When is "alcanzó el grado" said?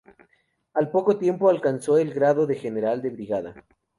1.47-2.47